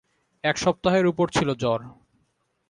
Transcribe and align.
এক 0.43 0.55
সপ্তাহের 0.57 1.05
উপর 1.05 1.27
ছিল 1.29 1.49
জ্বর। 1.53 1.79